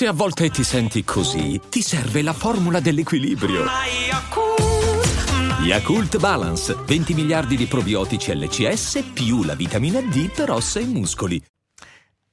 [0.00, 3.66] Se a volte ti senti così, ti serve la formula dell'equilibrio.
[5.62, 11.44] Yakult Balance, 20 miliardi di probiotici LCS più la vitamina D per ossa e muscoli.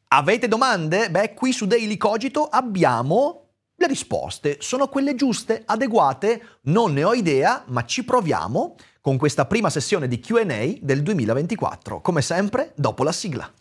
[0.07, 1.11] Avete domande?
[1.11, 4.59] Beh, qui su Daily Cogito abbiamo le risposte.
[4.61, 6.59] Sono quelle giuste, adeguate?
[6.67, 10.45] Non ne ho idea, ma ci proviamo con questa prima sessione di QA
[10.79, 11.99] del 2024.
[11.99, 13.51] Come sempre, dopo la sigla.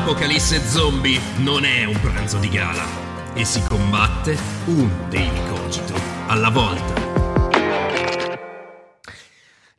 [0.00, 2.86] L'apocalisse zombie non è un pranzo di gala
[3.34, 5.92] e si combatte un Daily Cogito
[6.26, 7.09] alla volta.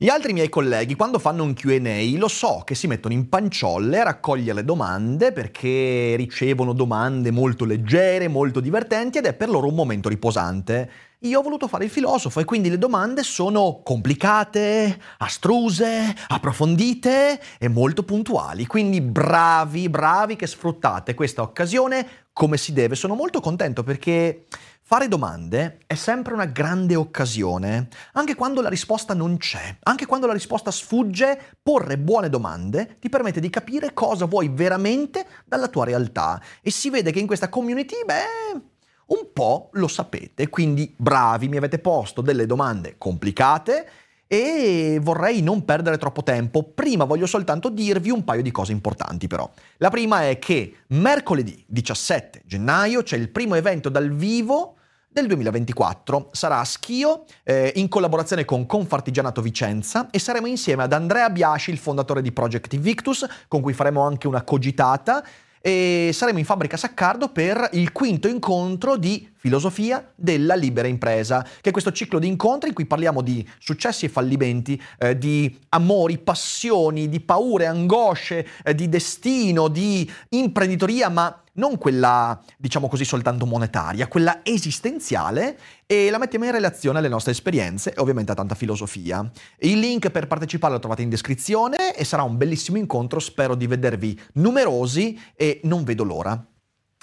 [0.02, 4.00] Gli altri miei colleghi, quando fanno un QA, lo so che si mettono in panciolle
[4.00, 9.68] a raccogliere le domande perché ricevono domande molto leggere, molto divertenti ed è per loro
[9.68, 10.90] un momento riposante.
[11.20, 17.68] Io ho voluto fare il filosofo e quindi le domande sono complicate, astruse, approfondite e
[17.68, 18.66] molto puntuali.
[18.66, 22.96] Quindi bravi, bravi che sfruttate questa occasione come si deve.
[22.96, 24.46] Sono molto contento perché
[24.92, 30.28] Fare domande è sempre una grande occasione, anche quando la risposta non c'è, anche quando
[30.28, 35.86] la risposta sfugge, porre buone domande ti permette di capire cosa vuoi veramente dalla tua
[35.86, 38.62] realtà e si vede che in questa community, beh,
[39.06, 43.88] un po' lo sapete, quindi bravi, mi avete posto delle domande complicate
[44.28, 46.64] e vorrei non perdere troppo tempo.
[46.64, 49.50] Prima voglio soltanto dirvi un paio di cose importanti però.
[49.78, 54.76] La prima è che mercoledì 17 gennaio c'è il primo evento dal vivo
[55.12, 56.30] del 2024.
[56.32, 61.72] Sarà a Schio eh, in collaborazione con Confartigianato Vicenza e saremo insieme ad Andrea Biasci,
[61.72, 65.24] il fondatore di Project Invictus, con cui faremo anche una cogitata
[65.64, 71.70] e saremo in fabbrica Saccardo per il quinto incontro di filosofia della libera impresa, che
[71.70, 76.18] è questo ciclo di incontri in cui parliamo di successi e fallimenti, eh, di amori,
[76.18, 83.46] passioni, di paure, angosce, eh, di destino, di imprenditoria, ma non quella, diciamo così, soltanto
[83.46, 88.56] monetaria, quella esistenziale e la mettiamo in relazione alle nostre esperienze e ovviamente a tanta
[88.56, 89.30] filosofia.
[89.60, 93.68] Il link per partecipare lo trovate in descrizione e sarà un bellissimo incontro, spero di
[93.68, 96.51] vedervi numerosi e non vedo l'ora.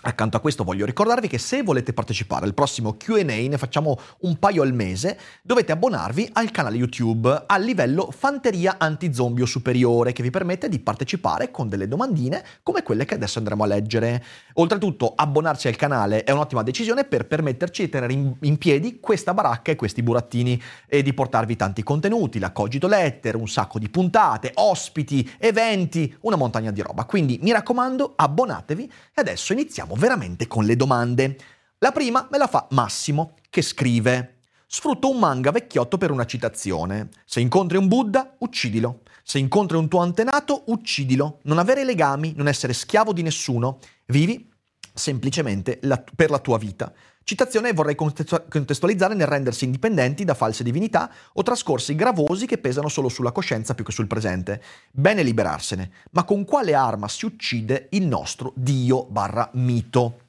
[0.00, 4.38] Accanto a questo voglio ricordarvi che se volete partecipare al prossimo QA, ne facciamo un
[4.38, 10.30] paio al mese, dovete abbonarvi al canale YouTube a livello Fanteria Antizombio Superiore, che vi
[10.30, 14.24] permette di partecipare con delle domandine come quelle che adesso andremo a leggere.
[14.54, 19.34] Oltretutto, abbonarsi al canale è un'ottima decisione per permetterci di tenere in, in piedi questa
[19.34, 23.88] baracca e questi burattini e di portarvi tanti contenuti, la Cogito Letter, un sacco di
[23.88, 27.04] puntate, ospiti, eventi, una montagna di roba.
[27.04, 31.36] Quindi mi raccomando, abbonatevi e adesso iniziamo iniziamo veramente con le domande.
[31.78, 37.08] La prima me la fa Massimo, che scrive: Sfrutto un manga vecchiotto per una citazione.
[37.24, 39.00] Se incontri un Buddha, uccidilo.
[39.22, 41.40] Se incontri un tuo antenato, uccidilo.
[41.44, 43.78] Non avere legami, non essere schiavo di nessuno.
[44.06, 44.50] Vivi
[44.98, 46.92] semplicemente la, per la tua vita.
[47.22, 53.08] Citazione vorrei contestualizzare nel rendersi indipendenti da false divinità o trascorsi gravosi che pesano solo
[53.08, 54.62] sulla coscienza più che sul presente.
[54.90, 60.20] Bene liberarsene, ma con quale arma si uccide il nostro Dio barra mito?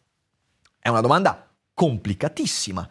[0.78, 2.88] È una domanda complicatissima,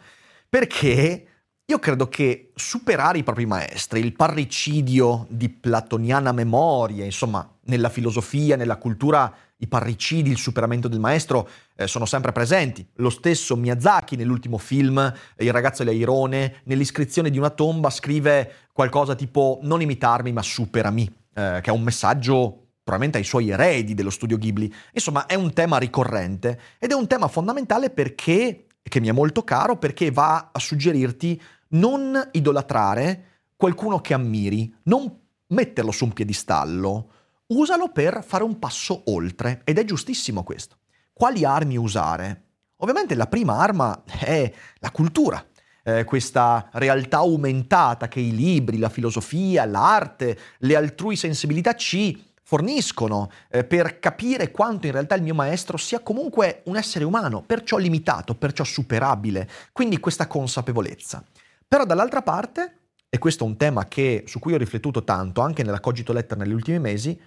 [0.49, 1.27] perché
[1.63, 8.55] io credo che superare i propri maestri, il parricidio di platoniana memoria, insomma, nella filosofia,
[8.55, 9.31] nella cultura
[9.61, 12.85] i parricidi, il superamento del maestro eh, sono sempre presenti.
[12.95, 18.67] Lo stesso Miyazaki nell'ultimo film eh, Il ragazzo e l'airone, nell'iscrizione di una tomba scrive
[18.71, 21.03] qualcosa tipo non imitarmi ma superami,
[21.33, 24.73] eh, che è un messaggio probabilmente ai suoi eredi dello studio Ghibli.
[24.93, 29.43] Insomma, è un tema ricorrente ed è un tema fondamentale perché, che mi è molto
[29.43, 33.25] caro, perché va a suggerirti non idolatrare
[33.55, 35.13] qualcuno che ammiri, non
[35.47, 37.11] metterlo su un piedistallo,
[37.49, 40.77] usalo per fare un passo oltre ed è giustissimo questo.
[41.13, 42.43] Quali armi usare?
[42.77, 45.45] Ovviamente la prima arma è la cultura,
[45.83, 53.29] eh, questa realtà aumentata che i libri, la filosofia, l'arte, le altrui sensibilità ci forniscono
[53.49, 57.77] eh, per capire quanto in realtà il mio maestro sia comunque un essere umano, perciò
[57.77, 61.23] limitato, perciò superabile, quindi questa consapevolezza.
[61.67, 62.77] Però dall'altra parte,
[63.09, 66.37] e questo è un tema che, su cui ho riflettuto tanto anche nella Cogito Letter
[66.37, 67.19] negli ultimi mesi,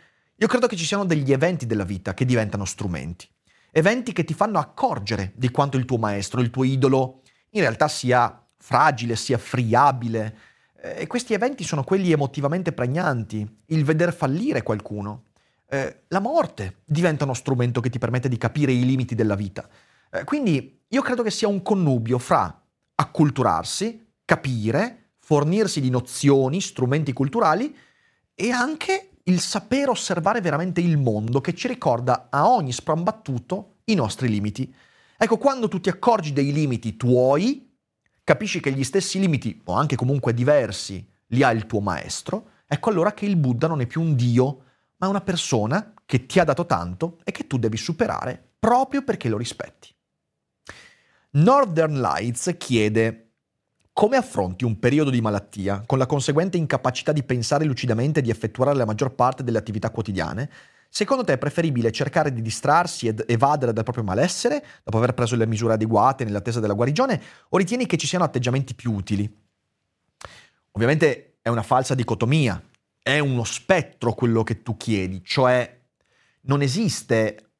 [0.42, 3.28] io credo che ci siano degli eventi della vita che diventano strumenti.
[3.70, 7.86] Eventi che ti fanno accorgere di quanto il tuo maestro, il tuo idolo, in realtà
[7.86, 10.36] sia fragile, sia friabile.
[10.82, 15.26] Eh, e questi eventi sono quelli emotivamente pregnanti, il veder fallire qualcuno.
[15.68, 19.68] Eh, la morte diventa uno strumento che ti permette di capire i limiti della vita.
[20.10, 22.60] Eh, quindi io credo che sia un connubio fra
[22.96, 27.72] acculturarsi, capire, fornirsi di nozioni, strumenti culturali
[28.34, 33.94] e anche il sapere osservare veramente il mondo che ci ricorda a ogni sprambattuto i
[33.94, 34.72] nostri limiti.
[35.16, 37.70] Ecco, quando tu ti accorgi dei limiti tuoi,
[38.24, 42.90] capisci che gli stessi limiti, o anche comunque diversi, li ha il tuo maestro, ecco
[42.90, 44.64] allora che il Buddha non è più un Dio,
[44.96, 49.28] ma una persona che ti ha dato tanto e che tu devi superare proprio perché
[49.28, 49.94] lo rispetti.
[51.32, 53.31] Northern Lights chiede
[53.92, 58.30] come affronti un periodo di malattia con la conseguente incapacità di pensare lucidamente e di
[58.30, 60.50] effettuare la maggior parte delle attività quotidiane?
[60.88, 65.36] Secondo te è preferibile cercare di distrarsi ed evadere dal proprio malessere dopo aver preso
[65.36, 69.30] le misure adeguate nell'attesa della guarigione o ritieni che ci siano atteggiamenti più utili?
[70.72, 72.62] Ovviamente è una falsa dicotomia,
[73.02, 75.80] è uno spettro quello che tu chiedi, cioè
[76.42, 77.52] non esiste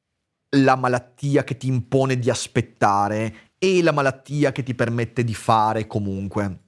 [0.57, 5.87] la malattia che ti impone di aspettare e la malattia che ti permette di fare
[5.87, 6.63] comunque.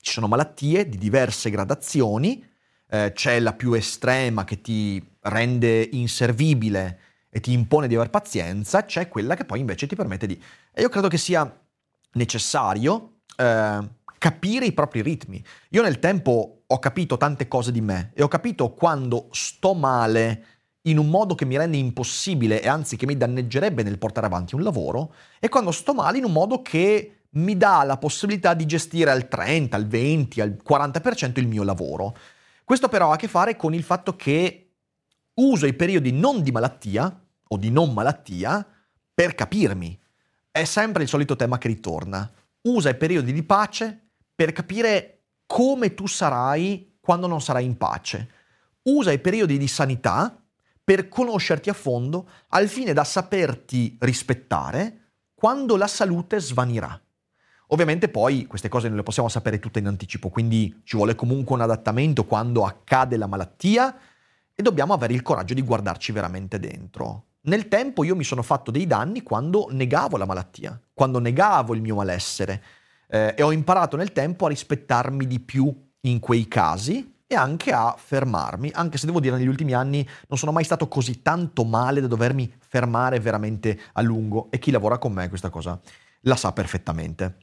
[0.00, 2.42] Ci sono malattie di diverse gradazioni,
[2.88, 8.86] eh, c'è la più estrema che ti rende inservibile e ti impone di aver pazienza,
[8.86, 10.42] c'è quella che poi invece ti permette di...
[10.72, 11.46] E io credo che sia
[12.12, 15.44] necessario eh, capire i propri ritmi.
[15.68, 20.46] Io nel tempo ho capito tante cose di me e ho capito quando sto male
[20.82, 24.54] in un modo che mi rende impossibile e anzi che mi danneggerebbe nel portare avanti
[24.54, 28.66] un lavoro e quando sto male in un modo che mi dà la possibilità di
[28.66, 32.16] gestire al 30, al 20, al 40% il mio lavoro.
[32.64, 34.72] Questo però ha a che fare con il fatto che
[35.34, 38.66] uso i periodi non di malattia o di non malattia
[39.14, 39.98] per capirmi.
[40.50, 42.30] È sempre il solito tema che ritorna.
[42.62, 48.30] Usa i periodi di pace per capire come tu sarai quando non sarai in pace.
[48.82, 50.41] Usa i periodi di sanità
[50.92, 57.00] per conoscerti a fondo al fine da saperti rispettare quando la salute svanirà.
[57.68, 61.54] Ovviamente poi queste cose non le possiamo sapere tutte in anticipo, quindi ci vuole comunque
[61.54, 63.96] un adattamento quando accade la malattia
[64.54, 67.28] e dobbiamo avere il coraggio di guardarci veramente dentro.
[67.44, 71.80] Nel tempo io mi sono fatto dei danni quando negavo la malattia, quando negavo il
[71.80, 72.62] mio malessere
[73.08, 77.72] eh, e ho imparato nel tempo a rispettarmi di più in quei casi e anche
[77.72, 81.64] a fermarmi, anche se devo dire negli ultimi anni non sono mai stato così tanto
[81.64, 85.80] male da dovermi fermare veramente a lungo e chi lavora con me questa cosa
[86.22, 87.36] la sa perfettamente.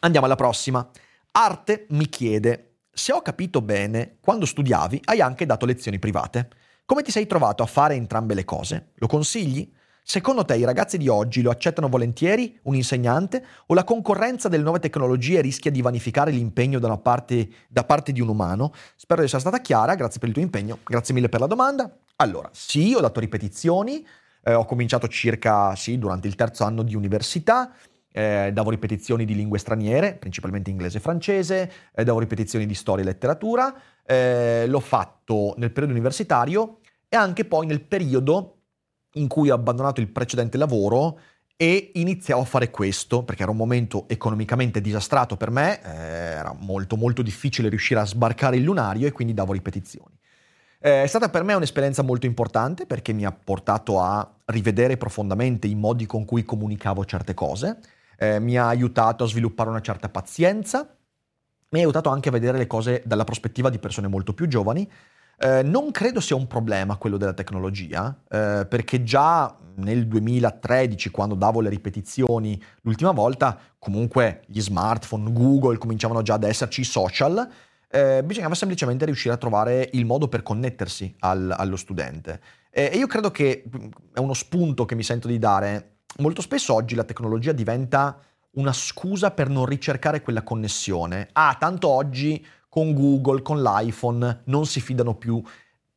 [0.00, 0.88] Andiamo alla prossima.
[1.32, 6.48] Arte mi chiede, se ho capito bene, quando studiavi hai anche dato lezioni private.
[6.86, 8.92] Come ti sei trovato a fare entrambe le cose?
[8.96, 9.72] Lo consigli?
[10.06, 14.62] Secondo te i ragazzi di oggi lo accettano volentieri, un insegnante, o la concorrenza delle
[14.62, 18.74] nuove tecnologie rischia di vanificare l'impegno da parte, da parte di un umano?
[18.96, 21.90] Spero di essere stata chiara, grazie per il tuo impegno, grazie mille per la domanda.
[22.16, 24.06] Allora, sì, ho dato ripetizioni,
[24.42, 27.72] eh, ho cominciato circa, sì, durante il terzo anno di università,
[28.12, 33.02] eh, davo ripetizioni di lingue straniere, principalmente inglese e francese, eh, davo ripetizioni di storia
[33.04, 33.74] e letteratura,
[34.04, 38.53] eh, l'ho fatto nel periodo universitario e anche poi nel periodo
[39.14, 41.18] in cui ho abbandonato il precedente lavoro
[41.56, 46.54] e iniziavo a fare questo perché era un momento economicamente disastrato per me, eh, era
[46.58, 50.18] molto molto difficile riuscire a sbarcare il lunario e quindi davo ripetizioni.
[50.80, 55.66] Eh, è stata per me un'esperienza molto importante perché mi ha portato a rivedere profondamente
[55.66, 57.78] i modi con cui comunicavo certe cose,
[58.18, 60.96] eh, mi ha aiutato a sviluppare una certa pazienza,
[61.70, 64.88] mi ha aiutato anche a vedere le cose dalla prospettiva di persone molto più giovani
[65.38, 71.34] eh, non credo sia un problema quello della tecnologia, eh, perché già nel 2013, quando
[71.34, 77.48] davo le ripetizioni l'ultima volta, comunque gli smartphone, Google cominciavano già ad esserci, social,
[77.88, 82.40] eh, bisognava semplicemente riuscire a trovare il modo per connettersi al, allo studente.
[82.70, 85.98] e io credo che mm, è uno spunto che mi sento di dare.
[86.18, 88.18] Molto spesso oggi la tecnologia diventa
[88.54, 91.28] una scusa per non ricercare quella connessione.
[91.32, 92.44] Ah, tanto oggi
[92.74, 95.40] con Google, con l'iPhone, non si fidano più,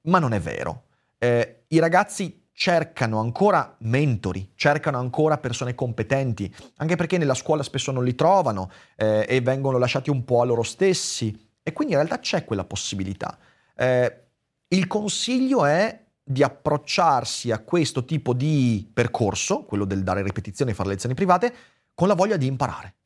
[0.02, 0.84] ma non è vero.
[1.18, 7.92] Eh, I ragazzi cercano ancora mentori, cercano ancora persone competenti, anche perché nella scuola spesso
[7.92, 11.50] non li trovano eh, e vengono lasciati un po' a loro stessi.
[11.64, 13.40] E quindi in realtà c'è quella possibilità.
[13.76, 14.26] Eh,
[14.68, 20.74] il consiglio è di approcciarsi a questo tipo di percorso, quello del dare ripetizioni e
[20.76, 21.52] fare lezioni private,
[21.96, 22.98] con la voglia di imparare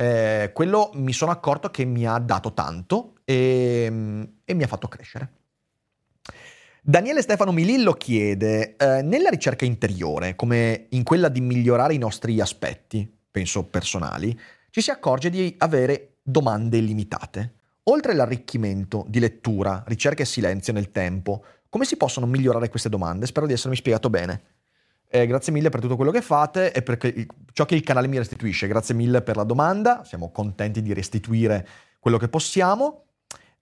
[0.00, 3.84] eh, quello mi sono accorto che mi ha dato tanto e,
[4.42, 5.32] e mi ha fatto crescere.
[6.80, 12.40] Daniele Stefano Milillo chiede, eh, nella ricerca interiore, come in quella di migliorare i nostri
[12.40, 14.38] aspetti, penso personali,
[14.70, 17.56] ci si accorge di avere domande illimitate.
[17.84, 23.26] Oltre all'arricchimento di lettura, ricerca e silenzio nel tempo, come si possono migliorare queste domande?
[23.26, 24.59] Spero di essermi spiegato bene.
[25.12, 26.96] Eh, grazie mille per tutto quello che fate e per
[27.52, 28.68] ciò che il canale mi restituisce.
[28.68, 31.66] Grazie mille per la domanda, siamo contenti di restituire
[31.98, 33.06] quello che possiamo.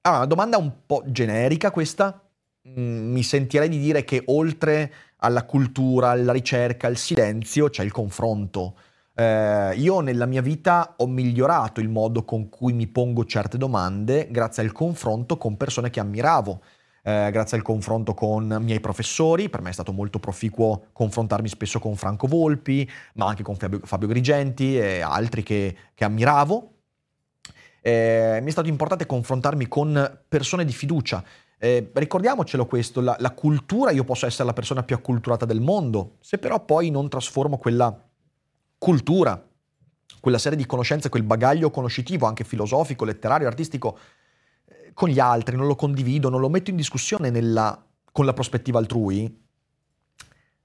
[0.03, 2.23] Allora, una domanda un po' generica questa.
[2.69, 7.93] mm, mi sentirei di dire che oltre alla cultura, alla ricerca, al silenzio, c'è il
[7.93, 8.77] confronto.
[9.15, 14.29] Eh, io nella mia vita ho migliorato il modo con cui mi pongo certe domande
[14.31, 16.61] grazie al confronto con persone che ammiravo,
[17.09, 21.79] eh, grazie al confronto con miei professori, per me è stato molto proficuo confrontarmi spesso
[21.79, 26.73] con Franco Volpi, ma anche con Fabio, Fabio Grigenti e altri che, che ammiravo.
[27.81, 31.25] Eh, mi è stato importante confrontarmi con persone di fiducia.
[31.59, 36.17] Eh, ricordiamocelo questo, la, la, cultura, io posso essere la persona più acculturata del mondo,
[36.21, 38.07] se però poi non trasformo quella
[38.77, 39.43] cultura,
[40.21, 43.99] quella serie di conoscenze, quel bagaglio conoscitivo, anche filosofico, letterario, artistico,
[44.99, 48.81] con gli altri, non lo condivido, non lo metto in discussione nella, con la prospettiva
[48.81, 49.33] altrui,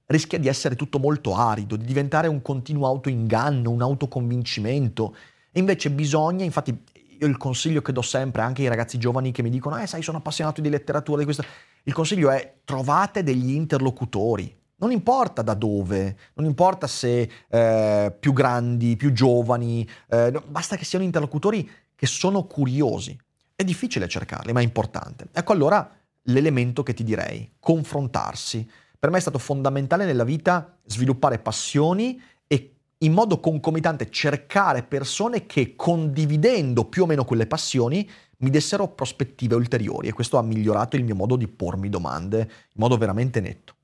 [0.06, 5.14] rischia di essere tutto molto arido, di diventare un continuo autoinganno, un autoconvincimento.
[5.52, 6.76] E invece bisogna, infatti
[7.20, 10.02] io il consiglio che do sempre anche ai ragazzi giovani che mi dicono, eh sai,
[10.02, 11.44] sono appassionato di letteratura, di questo,
[11.84, 18.32] il consiglio è trovate degli interlocutori, non importa da dove, non importa se eh, più
[18.32, 23.16] grandi, più giovani, eh, basta che siano interlocutori che sono curiosi.
[23.56, 25.28] È difficile cercarli, ma è importante.
[25.32, 25.88] Ecco allora
[26.22, 28.68] l'elemento che ti direi, confrontarsi.
[28.98, 35.46] Per me è stato fondamentale nella vita sviluppare passioni e in modo concomitante cercare persone
[35.46, 38.08] che condividendo più o meno quelle passioni
[38.38, 42.46] mi dessero prospettive ulteriori e questo ha migliorato il mio modo di pormi domande in
[42.74, 43.74] modo veramente netto.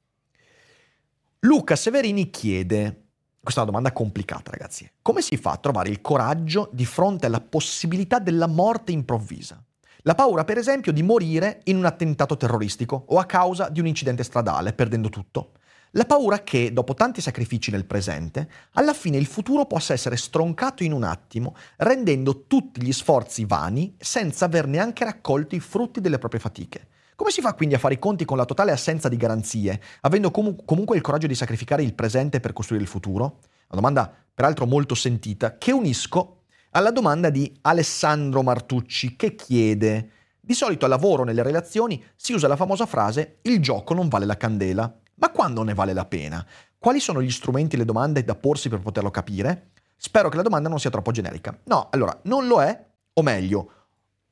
[1.40, 3.09] Luca Severini chiede,
[3.42, 7.24] questa è una domanda complicata ragazzi, come si fa a trovare il coraggio di fronte
[7.24, 9.62] alla possibilità della morte improvvisa?
[10.02, 13.86] La paura, per esempio, di morire in un attentato terroristico o a causa di un
[13.86, 15.52] incidente stradale, perdendo tutto.
[15.92, 20.84] La paura che, dopo tanti sacrifici nel presente, alla fine il futuro possa essere stroncato
[20.84, 26.18] in un attimo, rendendo tutti gli sforzi vani senza aver neanche raccolto i frutti delle
[26.18, 26.88] proprie fatiche.
[27.20, 30.30] Come si fa quindi a fare i conti con la totale assenza di garanzie, avendo
[30.30, 33.40] com- comunque il coraggio di sacrificare il presente per costruire il futuro?
[33.68, 40.10] Una domanda peraltro molto sentita, che unisco alla domanda di Alessandro Martucci che chiede,
[40.40, 44.24] di solito al lavoro nelle relazioni si usa la famosa frase il gioco non vale
[44.24, 46.42] la candela, ma quando ne vale la pena?
[46.78, 49.72] Quali sono gli strumenti e le domande da porsi per poterlo capire?
[49.94, 51.54] Spero che la domanda non sia troppo generica.
[51.64, 53.72] No, allora, non lo è, o meglio,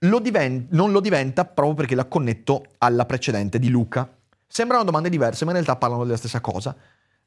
[0.00, 4.08] lo divent- non lo diventa proprio perché la connetto alla precedente di Luca.
[4.46, 6.74] Sembrano domande diverse, ma in realtà parlano della stessa cosa.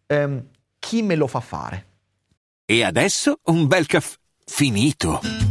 [0.08, 0.46] Ehm,
[0.80, 1.86] chi me lo fa fare?
[2.66, 5.51] E adesso un bel caffè finito.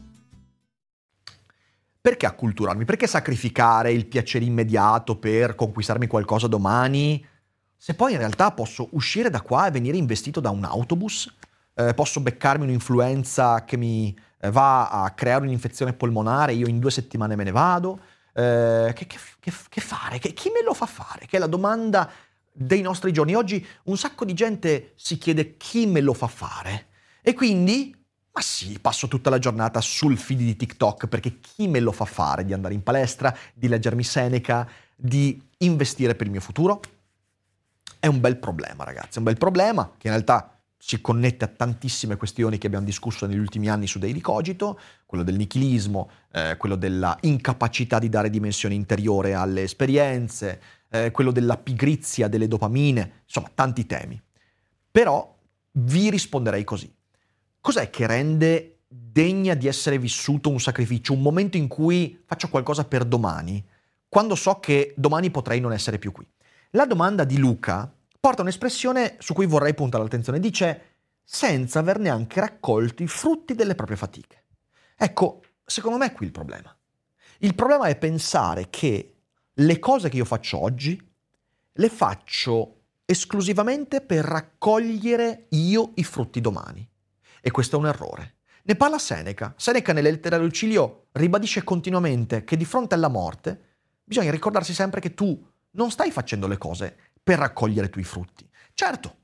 [2.01, 2.83] Perché acculturarmi?
[2.83, 7.23] Perché sacrificare il piacere immediato per conquistarmi qualcosa domani?
[7.77, 11.31] Se poi in realtà posso uscire da qua e venire investito da un autobus,
[11.75, 16.89] eh, posso beccarmi un'influenza che mi eh, va a creare un'infezione polmonare, io in due
[16.89, 17.99] settimane me ne vado.
[18.33, 20.17] Eh, che, che, che, che, fare?
[20.17, 21.27] chi me lo fa fare?
[21.27, 22.09] Che è la domanda
[22.51, 23.35] dei nostri giorni.
[23.35, 26.87] Oggi un sacco di gente si chiede chi me lo fa fare.
[27.21, 27.95] E quindi
[28.33, 32.05] ma sì, passo tutta la giornata sul feed di TikTok perché chi me lo fa
[32.05, 36.79] fare di andare in palestra, di leggermi Seneca, di investire per il mio futuro?
[37.99, 41.47] È un bel problema, ragazzi, è un bel problema che in realtà si connette a
[41.47, 46.55] tantissime questioni che abbiamo discusso negli ultimi anni su Daily Cogito, quello del nichilismo, eh,
[46.57, 53.21] quello della incapacità di dare dimensione interiore alle esperienze, eh, quello della pigrizia delle dopamine,
[53.25, 54.19] insomma tanti temi.
[54.89, 55.37] Però
[55.73, 56.91] vi risponderei così
[57.61, 62.83] cos'è che rende degna di essere vissuto un sacrificio, un momento in cui faccio qualcosa
[62.83, 63.63] per domani,
[64.09, 66.27] quando so che domani potrei non essere più qui?
[66.71, 67.89] La domanda di Luca
[68.19, 70.39] porta un'espressione su cui vorrei puntare l'attenzione.
[70.39, 70.81] Dice
[71.23, 74.43] senza aver neanche raccolto i frutti delle proprie fatiche.
[74.97, 76.75] Ecco, secondo me è qui il problema.
[77.39, 79.15] Il problema è pensare che
[79.53, 81.01] le cose che io faccio oggi
[81.71, 86.87] le faccio esclusivamente per raccogliere io i frutti domani.
[87.41, 88.35] E questo è un errore.
[88.63, 89.53] Ne parla Seneca.
[89.57, 93.59] Seneca nelle lettere a Lucilio ribadisce continuamente che di fronte alla morte
[94.03, 98.47] bisogna ricordarsi sempre che tu non stai facendo le cose per raccogliere i tuoi frutti.
[98.73, 99.15] Certo,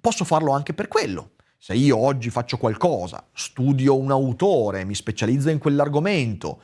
[0.00, 1.32] posso farlo anche per quello.
[1.58, 6.60] Se io oggi faccio qualcosa, studio un autore, mi specializzo in quell'argomento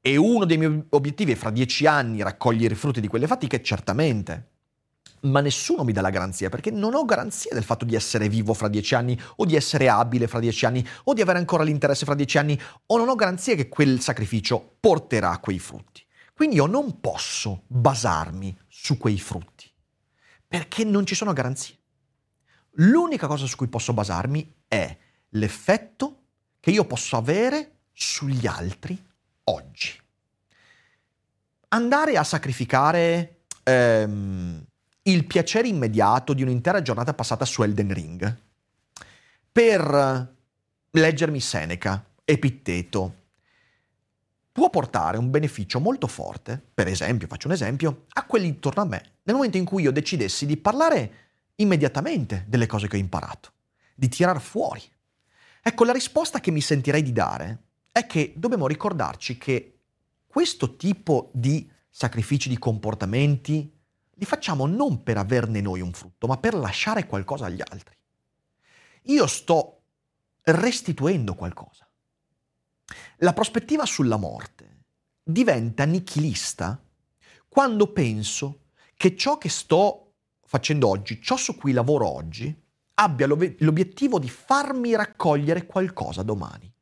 [0.00, 3.62] e uno dei miei obiettivi è fra dieci anni raccogliere i frutti di quelle fatiche,
[3.62, 4.57] certamente.
[5.22, 8.54] Ma nessuno mi dà la garanzia perché non ho garanzia del fatto di essere vivo
[8.54, 12.04] fra dieci anni o di essere abile fra dieci anni o di avere ancora l'interesse
[12.04, 16.04] fra dieci anni o non ho garanzia che quel sacrificio porterà quei frutti.
[16.34, 19.68] Quindi io non posso basarmi su quei frutti
[20.46, 21.76] perché non ci sono garanzie.
[22.80, 24.96] L'unica cosa su cui posso basarmi è
[25.30, 26.22] l'effetto
[26.60, 29.00] che io posso avere sugli altri
[29.44, 30.00] oggi.
[31.70, 34.64] Andare a sacrificare ehm,
[35.10, 38.36] il piacere immediato di un'intera giornata passata su Elden Ring
[39.50, 40.34] per
[40.90, 43.14] leggermi Seneca, Epitteto,
[44.52, 48.84] può portare un beneficio molto forte, per esempio, faccio un esempio, a quelli intorno a
[48.84, 51.12] me, nel momento in cui io decidessi di parlare
[51.56, 53.52] immediatamente delle cose che ho imparato,
[53.94, 54.82] di tirar fuori.
[55.62, 59.78] Ecco, la risposta che mi sentirei di dare è che dobbiamo ricordarci che
[60.26, 63.77] questo tipo di sacrifici, di comportamenti,
[64.18, 67.96] li facciamo non per averne noi un frutto, ma per lasciare qualcosa agli altri.
[69.02, 69.82] Io sto
[70.42, 71.88] restituendo qualcosa.
[73.18, 74.84] La prospettiva sulla morte
[75.22, 76.82] diventa nichilista
[77.48, 78.64] quando penso
[78.96, 84.96] che ciò che sto facendo oggi, ciò su cui lavoro oggi, abbia l'obiettivo di farmi
[84.96, 86.72] raccogliere qualcosa domani.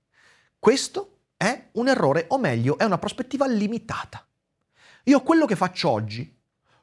[0.59, 4.27] Questo è un errore, o meglio, è una prospettiva limitata.
[5.05, 6.36] Io quello che faccio oggi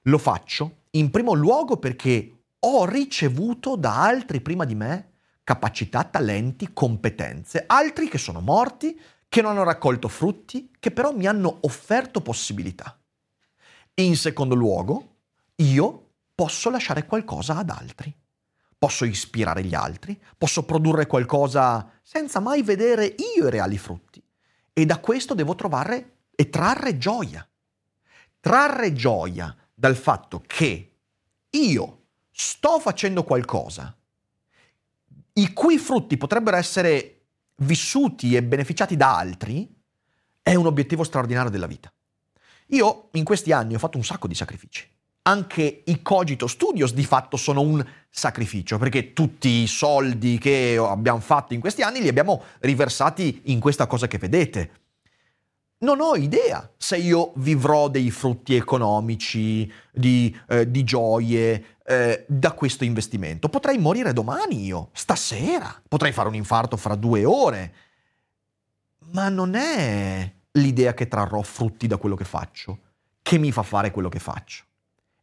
[0.03, 5.11] lo faccio in primo luogo perché ho ricevuto da altri prima di me
[5.43, 11.27] capacità, talenti, competenze, altri che sono morti, che non hanno raccolto frutti, che però mi
[11.27, 12.97] hanno offerto possibilità.
[13.95, 15.17] In secondo luogo,
[15.55, 18.15] io posso lasciare qualcosa ad altri.
[18.77, 24.23] Posso ispirare gli altri, posso produrre qualcosa senza mai vedere io i reali frutti.
[24.71, 27.47] E da questo devo trovare e trarre gioia.
[28.39, 30.91] Trarre gioia dal fatto che
[31.49, 33.93] io sto facendo qualcosa
[35.33, 37.23] i cui frutti potrebbero essere
[37.55, 39.69] vissuti e beneficiati da altri,
[40.41, 41.91] è un obiettivo straordinario della vita.
[42.67, 44.89] Io in questi anni ho fatto un sacco di sacrifici.
[45.23, 51.19] Anche i Cogito Studios di fatto sono un sacrificio, perché tutti i soldi che abbiamo
[51.19, 54.82] fatto in questi anni li abbiamo riversati in questa cosa che vedete
[55.83, 62.53] non ho idea se io vivrò dei frutti economici, di, eh, di gioie eh, da
[62.53, 63.49] questo investimento.
[63.49, 67.73] Potrei morire domani io, stasera, potrei fare un infarto fra due ore,
[69.11, 72.79] ma non è l'idea che trarrò frutti da quello che faccio,
[73.21, 74.63] che mi fa fare quello che faccio.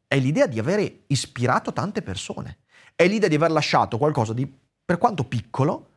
[0.06, 2.58] È l'idea di avere ispirato tante persone,
[2.94, 4.46] è l'idea di aver lasciato qualcosa di,
[4.84, 5.88] per quanto piccolo,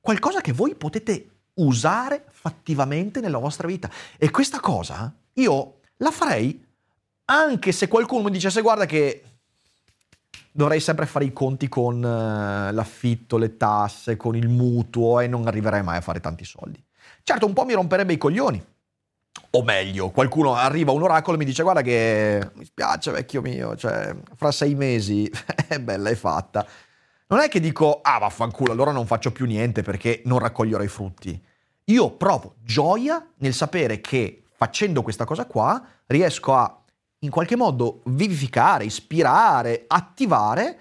[0.00, 3.90] qualcosa che voi potete usare fattivamente nella vostra vita.
[4.16, 6.64] E questa cosa io la farei
[7.26, 9.22] anche se qualcuno mi dicesse guarda che
[10.52, 15.46] dovrei sempre fare i conti con uh, l'affitto, le tasse, con il mutuo e non
[15.46, 16.82] arriverei mai a fare tanti soldi.
[17.22, 18.64] Certo, un po' mi romperebbe i coglioni.
[19.50, 23.76] O meglio, qualcuno arriva un oracolo e mi dice guarda che mi spiace vecchio mio,
[23.76, 25.30] cioè fra sei mesi
[25.68, 26.66] è bella, è fatta.
[27.28, 30.88] Non è che dico, ah vaffanculo, allora non faccio più niente perché non raccoglierò i
[30.88, 31.42] frutti.
[31.86, 36.80] Io provo gioia nel sapere che facendo questa cosa qua riesco a
[37.20, 40.78] in qualche modo vivificare, ispirare, attivare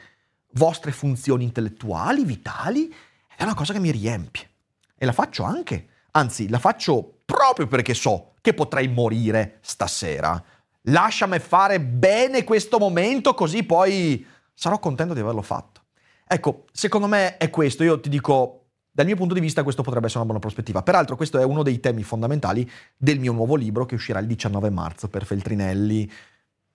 [0.51, 2.93] vostre funzioni intellettuali, vitali.
[3.35, 4.49] È una cosa che mi riempie.
[4.95, 5.87] E la faccio anche.
[6.11, 10.41] Anzi, la faccio proprio perché so che potrei morire stasera.
[10.83, 15.81] Lasciami fare bene questo momento così poi sarò contento di averlo fatto.
[16.27, 17.83] Ecco, secondo me è questo.
[17.83, 20.81] Io ti dico, dal mio punto di vista questo potrebbe essere una buona prospettiva.
[20.81, 24.69] Peraltro questo è uno dei temi fondamentali del mio nuovo libro che uscirà il 19
[24.71, 26.11] marzo per Feltrinelli.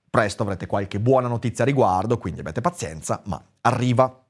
[0.08, 4.24] Presto avrete qualche buona notizia a riguardo, quindi abbiate pazienza, ma arriva.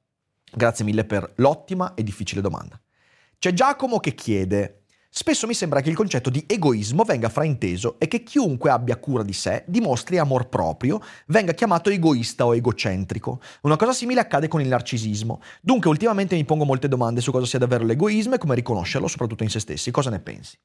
[0.53, 2.81] Grazie mille per l'ottima e difficile domanda.
[3.39, 4.80] C'è Giacomo che chiede
[5.13, 9.25] Spesso mi sembra che il concetto di egoismo venga frainteso e che chiunque abbia cura
[9.25, 13.41] di sé, dimostri amor proprio, venga chiamato egoista o egocentrico.
[13.63, 15.41] Una cosa simile accade con il narcisismo.
[15.61, 19.43] Dunque ultimamente mi pongo molte domande su cosa sia davvero l'egoismo e come riconoscerlo, soprattutto
[19.43, 19.91] in se stessi.
[19.91, 20.57] Cosa ne pensi?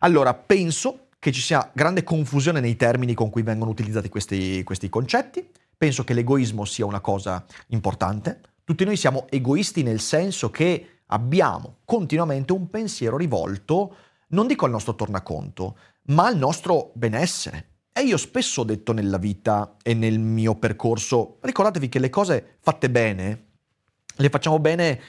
[0.00, 4.90] Allora, penso che ci sia grande confusione nei termini con cui vengono utilizzati questi, questi
[4.90, 5.48] concetti.
[5.74, 8.40] Penso che l'egoismo sia una cosa importante.
[8.62, 13.96] Tutti noi siamo egoisti nel senso che abbiamo continuamente un pensiero rivolto,
[14.28, 17.70] non dico al nostro tornaconto, ma al nostro benessere.
[17.92, 22.56] E io spesso ho detto nella vita e nel mio percorso, ricordatevi che le cose
[22.60, 23.44] fatte bene,
[24.16, 25.00] le facciamo bene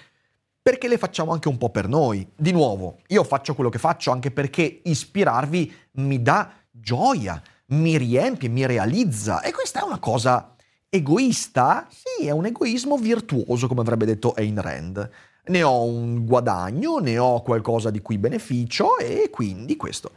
[0.62, 2.30] perché le facciamo anche un po' per noi.
[2.36, 8.50] Di nuovo, io faccio quello che faccio anche perché ispirarvi mi dà gioia, mi riempie,
[8.50, 10.56] mi realizza e questa è una cosa
[10.90, 11.88] egoista?
[11.90, 15.10] Sì, è un egoismo virtuoso, come avrebbe detto Ayn Rand.
[15.48, 20.12] Ne ho un guadagno, ne ho qualcosa di cui beneficio e quindi questo.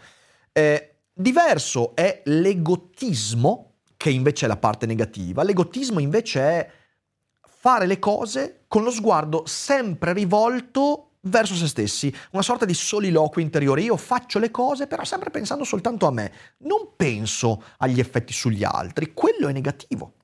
[0.52, 5.42] Eh, diverso è l'egotismo, che invece è la parte negativa.
[5.42, 6.70] L'egotismo invece è
[7.46, 13.44] fare le cose con lo sguardo sempre rivolto verso se stessi, una sorta di soliloquio
[13.44, 13.82] interiore.
[13.82, 18.64] Io faccio le cose però sempre pensando soltanto a me, non penso agli effetti sugli
[18.64, 20.14] altri, quello è negativo.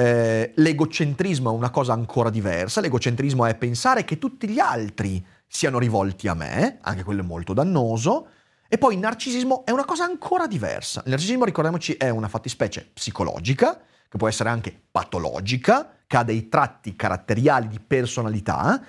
[0.00, 5.80] Eh, l'egocentrismo è una cosa ancora diversa, l'egocentrismo è pensare che tutti gli altri siano
[5.80, 8.28] rivolti a me, anche quello è molto dannoso,
[8.68, 11.02] e poi il narcisismo è una cosa ancora diversa.
[11.04, 16.48] Il narcisismo, ricordiamoci, è una fattispecie psicologica, che può essere anche patologica, che ha dei
[16.48, 18.80] tratti caratteriali di personalità,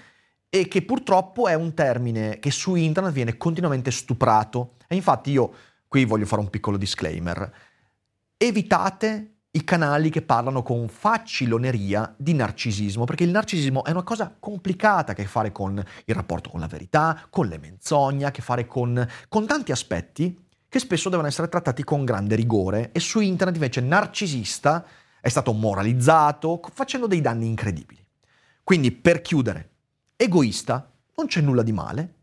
[0.48, 4.76] e che purtroppo è un termine che su internet viene continuamente stuprato.
[4.88, 5.54] E infatti io
[5.88, 7.52] qui voglio fare un piccolo disclaimer.
[8.38, 14.35] Evitate i canali che parlano con faciloneria di narcisismo, perché il narcisismo è una cosa
[14.39, 18.29] complicata che ha a che fare con il rapporto con la verità, con le menzogne,
[18.31, 22.91] che fare con, con tanti aspetti che spesso devono essere trattati con grande rigore.
[22.91, 24.85] E su internet invece narcisista
[25.19, 28.05] è stato moralizzato facendo dei danni incredibili.
[28.63, 29.69] Quindi per chiudere,
[30.15, 32.13] egoista non c'è nulla di male,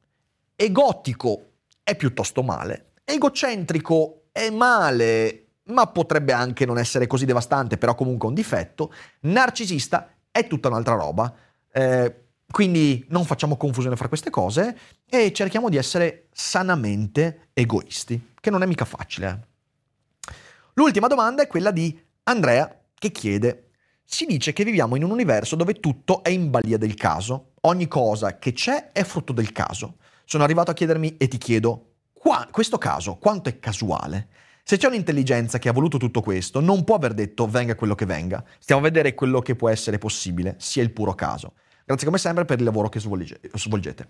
[0.54, 1.50] egotico
[1.82, 8.28] è piuttosto male, egocentrico è male, ma potrebbe anche non essere così devastante, però comunque
[8.28, 11.34] un difetto, narcisista è tutta un'altra roba.
[11.72, 12.14] Eh,
[12.50, 18.62] quindi non facciamo confusione fra queste cose e cerchiamo di essere sanamente egoisti, che non
[18.62, 19.28] è mica facile.
[19.28, 20.34] Eh.
[20.74, 23.66] L'ultima domanda è quella di Andrea che chiede
[24.08, 27.54] si dice che viviamo in un universo dove tutto è in balia del caso.
[27.62, 29.96] Ogni cosa che c'è è frutto del caso.
[30.24, 34.28] Sono arrivato a chiedermi e ti chiedo, qua, questo caso quanto è casuale?
[34.68, 38.04] Se c'è un'intelligenza che ha voluto tutto questo, non può aver detto venga quello che
[38.04, 38.44] venga.
[38.58, 41.52] Stiamo a vedere quello che può essere possibile, sia il puro caso.
[41.84, 44.08] Grazie come sempre per il lavoro che svolgete.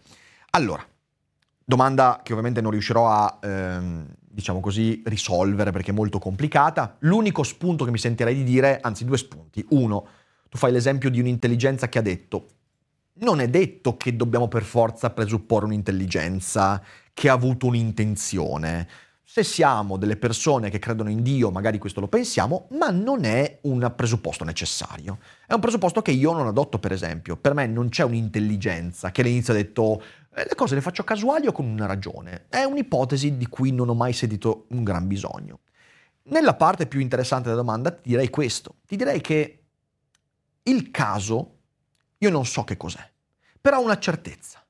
[0.53, 0.83] Allora,
[1.62, 6.97] domanda che ovviamente non riuscirò a, ehm, diciamo così, risolvere perché è molto complicata.
[7.01, 9.62] L'unico spunto che mi sentirei di dire, anzi due spunti.
[9.73, 10.07] Uno,
[10.49, 12.47] tu fai l'esempio di un'intelligenza che ha detto,
[13.19, 18.88] non è detto che dobbiamo per forza presupporre un'intelligenza che ha avuto un'intenzione.
[19.37, 23.59] Se siamo delle persone che credono in Dio, magari questo lo pensiamo, ma non è
[23.64, 25.18] un presupposto necessario.
[25.46, 27.37] È un presupposto che io non adotto, per esempio.
[27.37, 30.03] Per me non c'è un'intelligenza che all'inizio ha detto
[30.35, 32.46] eh, le cose le faccio casuali o con una ragione.
[32.49, 35.59] È un'ipotesi di cui non ho mai sentito un gran bisogno.
[36.31, 38.77] Nella parte più interessante della domanda ti direi questo.
[38.87, 39.64] Ti direi che
[40.62, 41.57] il caso,
[42.16, 43.07] io non so che cos'è,
[43.61, 44.64] però ho una certezza,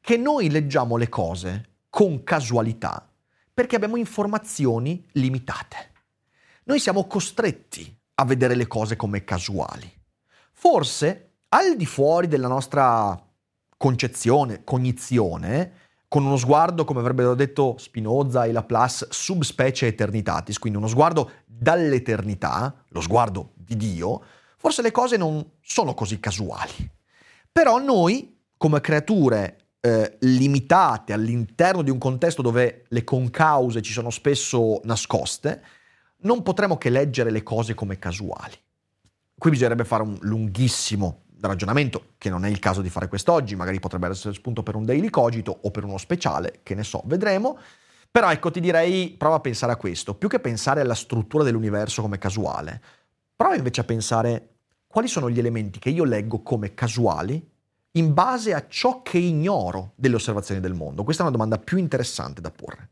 [0.00, 3.08] che noi leggiamo le cose con casualità
[3.58, 5.90] perché abbiamo informazioni limitate.
[6.66, 9.92] Noi siamo costretti a vedere le cose come casuali.
[10.52, 13.20] Forse, al di fuori della nostra
[13.76, 15.72] concezione, cognizione,
[16.06, 22.84] con uno sguardo, come avrebbero detto Spinoza e Laplace, subspecie eternitatis, quindi uno sguardo dall'eternità,
[22.90, 24.22] lo sguardo di Dio,
[24.56, 26.88] forse le cose non sono così casuali.
[27.50, 34.10] Però noi, come creature eh, limitate all'interno di un contesto dove le concause ci sono
[34.10, 35.62] spesso nascoste,
[36.22, 38.54] non potremo che leggere le cose come casuali.
[39.36, 43.78] Qui bisognerebbe fare un lunghissimo ragionamento, che non è il caso di fare quest'oggi, magari
[43.78, 47.58] potrebbe essere spunto per un daily cogito o per uno speciale, che ne so, vedremo.
[48.10, 52.02] Però ecco, ti direi, prova a pensare a questo, più che pensare alla struttura dell'universo
[52.02, 52.82] come casuale,
[53.36, 54.48] prova invece a pensare
[54.88, 57.47] quali sono gli elementi che io leggo come casuali
[57.92, 61.04] in base a ciò che ignoro delle osservazioni del mondo.
[61.04, 62.90] Questa è una domanda più interessante da porre.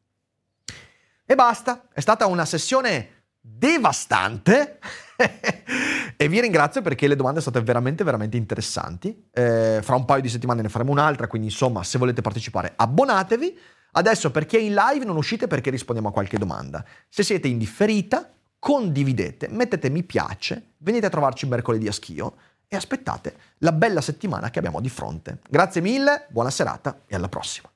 [1.25, 4.79] E basta, è stata una sessione devastante.
[6.17, 9.29] e vi ringrazio perché le domande sono state veramente, veramente interessanti.
[9.33, 13.59] Eh, fra un paio di settimane ne faremo un'altra, quindi insomma, se volete partecipare, abbonatevi.
[13.93, 16.85] Adesso per chi è in live non uscite perché rispondiamo a qualche domanda.
[17.09, 22.37] Se siete in differita, condividete, mettete mi piace, venite a trovarci mercoledì a Schio
[22.69, 25.39] e aspettate la bella settimana che abbiamo di fronte.
[25.49, 27.71] Grazie mille, buona serata e alla prossima.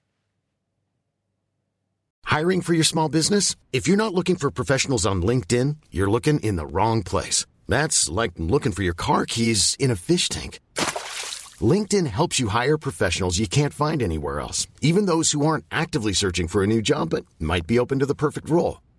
[2.26, 3.56] Hiring for your small business?
[3.72, 7.44] If you're not looking for professionals on LinkedIn, you're looking in the wrong place.
[7.66, 10.60] That's like looking for your car keys in a fish tank.
[11.60, 16.12] LinkedIn helps you hire professionals you can't find anywhere else, even those who aren't actively
[16.12, 18.80] searching for a new job but might be open to the perfect role.